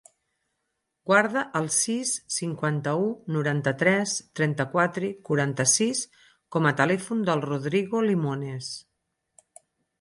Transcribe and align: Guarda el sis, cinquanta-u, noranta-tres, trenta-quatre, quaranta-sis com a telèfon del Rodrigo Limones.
Guarda 1.09 1.43
el 1.59 1.67
sis, 1.75 2.13
cinquanta-u, 2.35 3.03
noranta-tres, 3.35 4.15
trenta-quatre, 4.41 5.13
quaranta-sis 5.29 6.03
com 6.57 6.71
a 6.73 6.75
telèfon 6.83 7.25
del 7.31 7.47
Rodrigo 7.49 8.05
Limones. 8.11 8.75